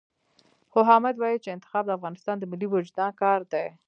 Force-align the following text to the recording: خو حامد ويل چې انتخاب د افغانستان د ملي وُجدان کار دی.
خو 0.71 0.79
حامد 0.89 1.15
ويل 1.17 1.39
چې 1.43 1.49
انتخاب 1.55 1.83
د 1.85 1.91
افغانستان 1.97 2.35
د 2.39 2.43
ملي 2.51 2.67
وُجدان 2.69 3.11
کار 3.21 3.39
دی. 3.51 3.67